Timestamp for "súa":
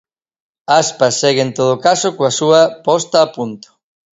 2.39-2.61